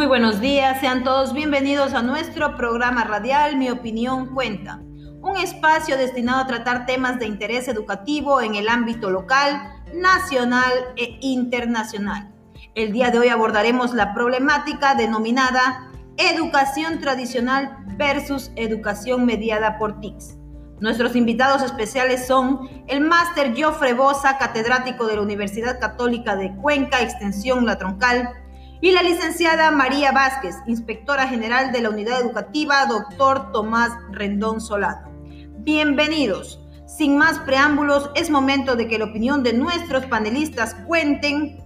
[0.00, 4.80] Muy buenos días, sean todos bienvenidos a nuestro programa radial Mi opinión cuenta,
[5.20, 9.60] un espacio destinado a tratar temas de interés educativo en el ámbito local,
[9.92, 12.32] nacional e internacional.
[12.74, 20.38] El día de hoy abordaremos la problemática denominada educación tradicional versus educación mediada por TICS.
[20.80, 27.02] Nuestros invitados especiales son el máster Jofre Bosa, catedrático de la Universidad Católica de Cuenca,
[27.02, 28.30] Extensión La Troncal,
[28.80, 35.10] y la licenciada María Vázquez, inspectora general de la Unidad Educativa, doctor Tomás Rendón Solano.
[35.58, 36.64] Bienvenidos.
[36.86, 41.58] Sin más preámbulos, es momento de que la opinión de nuestros panelistas cuenten.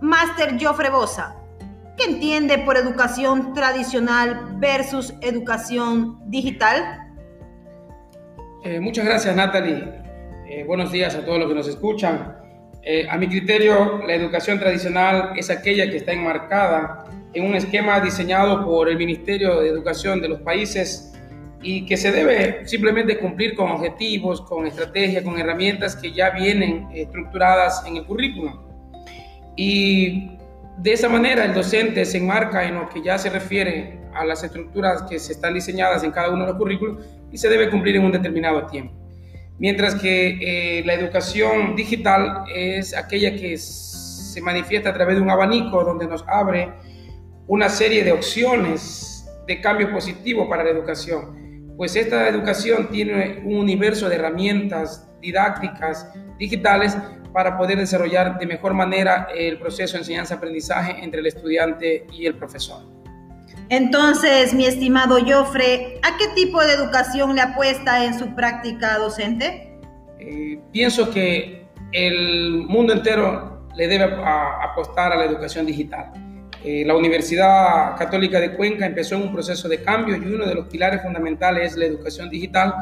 [0.00, 1.36] Máster Jofre Bosa,
[1.98, 7.06] ¿qué entiende por educación tradicional versus educación digital?
[8.64, 9.92] Eh, muchas gracias, Natalie.
[10.48, 12.34] Eh, buenos días a todos los que nos escuchan.
[12.82, 18.00] Eh, a mi criterio, la educación tradicional es aquella que está enmarcada en un esquema
[18.00, 21.12] diseñado por el Ministerio de Educación de los países
[21.62, 26.88] y que se debe simplemente cumplir con objetivos, con estrategias, con herramientas que ya vienen
[26.94, 28.58] estructuradas en el currículum.
[29.56, 30.38] Y
[30.78, 34.42] de esa manera el docente se enmarca en lo que ya se refiere a las
[34.42, 37.96] estructuras que se están diseñadas en cada uno de los currículos y se debe cumplir
[37.96, 38.99] en un determinado tiempo
[39.60, 45.30] mientras que eh, la educación digital es aquella que se manifiesta a través de un
[45.30, 46.72] abanico donde nos abre
[47.46, 51.74] una serie de opciones de cambio positivo para la educación.
[51.76, 56.96] Pues esta educación tiene un universo de herramientas didácticas digitales
[57.32, 62.34] para poder desarrollar de mejor manera el proceso de enseñanza-aprendizaje entre el estudiante y el
[62.34, 62.89] profesor.
[63.70, 69.78] Entonces, mi estimado Joffre, ¿a qué tipo de educación le apuesta en su práctica docente?
[70.18, 76.10] Eh, pienso que el mundo entero le debe apostar a la educación digital.
[76.64, 80.54] Eh, la Universidad Católica de Cuenca empezó en un proceso de cambio y uno de
[80.56, 82.74] los pilares fundamentales es la educación digital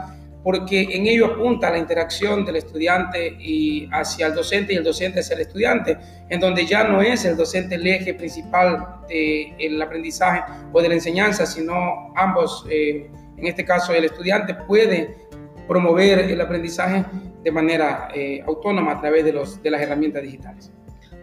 [0.43, 5.21] porque en ello apunta la interacción del estudiante y hacia el docente y el docente
[5.21, 10.43] hacia el estudiante, en donde ya no es el docente el eje principal del aprendizaje
[10.72, 15.28] o de la enseñanza, sino ambos, eh, en este caso el estudiante puede
[15.66, 17.04] promover el aprendizaje
[17.43, 20.72] de manera eh, autónoma a través de, los, de las herramientas digitales.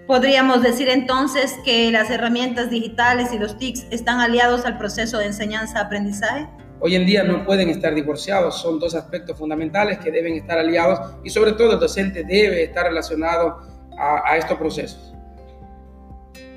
[0.08, 5.26] Podríamos decir entonces que las herramientas digitales y los TICs están aliados al proceso de
[5.26, 6.48] enseñanza-aprendizaje.
[6.80, 11.00] Hoy en día no pueden estar divorciados, son dos aspectos fundamentales que deben estar aliados
[11.24, 13.62] y sobre todo el docente debe estar relacionado
[13.98, 15.14] a, estos procesos.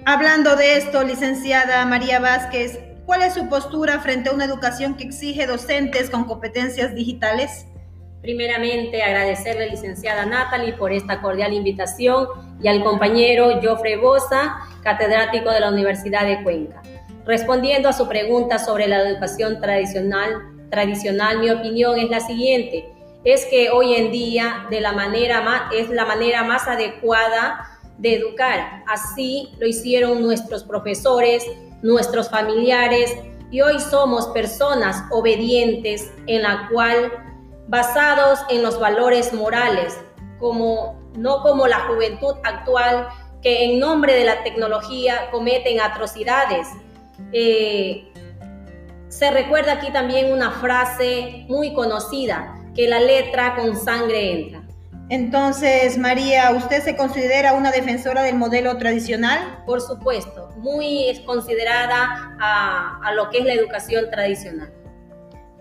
[0.05, 5.05] Hablando de esto, licenciada María Vázquez, ¿cuál es su postura frente a una educación que
[5.05, 7.67] exige docentes con competencias digitales?
[8.21, 12.27] Primeramente, agradecerle, licenciada Natalie, por esta cordial invitación
[12.61, 16.83] y al compañero Jofre Bosa, catedrático de la Universidad de Cuenca.
[17.29, 20.31] Respondiendo a su pregunta sobre la educación tradicional,
[20.71, 22.91] tradicional, mi opinión es la siguiente,
[23.23, 27.69] es que hoy en día de la manera más, es la manera más adecuada
[27.99, 28.83] de educar.
[28.87, 31.45] Así lo hicieron nuestros profesores,
[31.83, 33.15] nuestros familiares
[33.51, 37.13] y hoy somos personas obedientes en la cual
[37.67, 40.01] basados en los valores morales,
[40.39, 43.07] como no como la juventud actual
[43.43, 46.69] que en nombre de la tecnología cometen atrocidades
[47.33, 48.13] eh,
[49.09, 54.63] se recuerda aquí también una frase muy conocida, que la letra con sangre entra.
[55.11, 59.63] Entonces, María, ¿usted se considera una defensora del modelo tradicional?
[59.65, 64.71] Por supuesto, muy considerada a, lo que es la educación tradicional.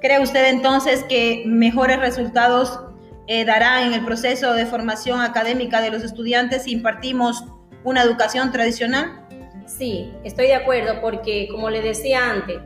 [0.02, 2.82] ¿Cree usted entonces que mejores resultados
[3.28, 7.46] eh, dará en el proceso de formación académica de los estudiantes si impartimos
[7.86, 9.27] una educación tradicional?
[9.68, 12.58] Sí, estoy de acuerdo porque, como le decía antes,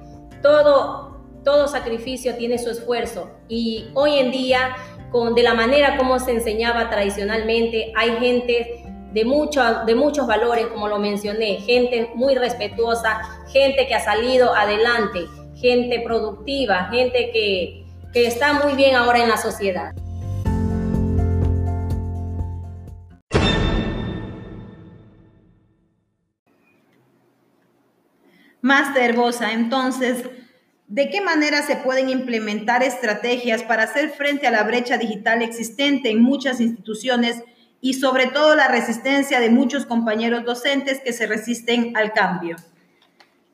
[0.44, 4.76] todo, todo sacrificio tiene su esfuerzo y hoy en día,
[5.12, 8.84] con, de la manera como se enseñaba tradicionalmente, hay gente
[9.14, 13.20] de, mucho, de muchos valores, como lo mencioné, gente muy respetuosa,
[13.52, 15.22] gente que ha salido adelante,
[15.56, 17.84] gente productiva, gente que,
[18.14, 19.96] que está muy bien ahora en la sociedad.
[28.72, 30.24] Master Bosa, entonces,
[30.88, 36.10] ¿de qué manera se pueden implementar estrategias para hacer frente a la brecha digital existente
[36.10, 37.44] en muchas instituciones
[37.82, 42.56] y sobre todo la resistencia de muchos compañeros docentes que se resisten al cambio?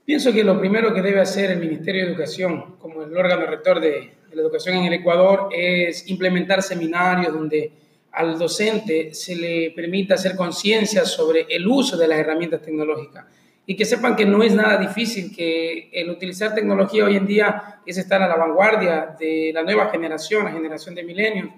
[0.06, 3.80] Pienso que lo primero que debe hacer el Ministerio de Educación, como el órgano rector
[3.80, 7.72] de, la educación en el Ecuador, es implementar seminarios donde
[8.12, 13.26] al docente se le permita hacer conciencia sobre el uso de las herramientas tecnológicas
[13.70, 17.82] y que sepan que no es nada difícil, que el utilizar tecnología hoy en día
[17.86, 21.50] es estar a la vanguardia de la nueva generación, la generación de milenios,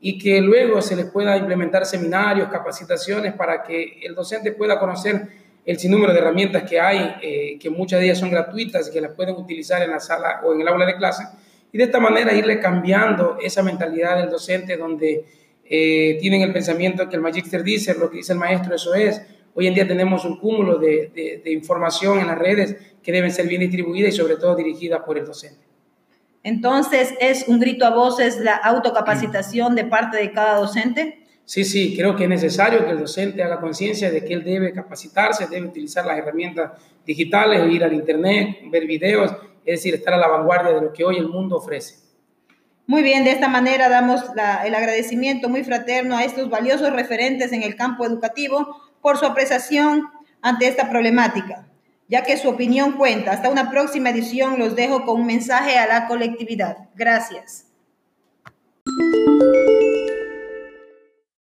[0.00, 5.20] y que luego se les pueda implementar seminarios, capacitaciones para que el docente pueda conocer
[5.66, 9.00] el sinnúmero de herramientas que hay, eh, que muchas de ellas son gratuitas y que
[9.00, 11.24] las pueden utilizar en la sala o en el aula de clase,
[11.72, 15.24] y de esta manera irle cambiando esa mentalidad del docente donde
[15.64, 19.20] eh, tienen el pensamiento que el magister dice, lo que dice el maestro, eso es.
[19.58, 23.48] Hoy en día tenemos un cúmulo de, de información en las redes que deben ser
[23.48, 25.66] bien distribuidas y sobre todo dirigidas por el docente.
[26.44, 31.26] Entonces, ¿es un grito a voces la autocapacitación de parte de cada docente?
[31.44, 34.72] Sí, sí, creo que es necesario que el docente haga conciencia de que él debe
[34.72, 39.32] capacitarse, debe utilizar las herramientas digitales, ir al Internet, ver videos,
[39.64, 41.96] es decir, estar a la vanguardia de lo que hoy el mundo ofrece.
[42.86, 44.22] Muy bien, de esta manera damos
[44.64, 50.10] el agradecimiento muy fraterno a estos valiosos referentes en el campo educativo por su apreciación
[50.42, 51.68] ante esta problemática
[52.08, 53.32] ya que su opinión cuenta.
[53.32, 56.88] Hasta una próxima edición los dejo con un mensaje a la colectividad.
[56.94, 57.66] Gracias.